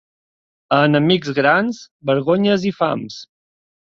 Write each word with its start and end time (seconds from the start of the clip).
A 0.77 0.79
enemics 0.85 1.29
grans, 1.41 1.83
vergonyes 2.11 2.67
i 2.71 2.75
fams. 2.81 3.21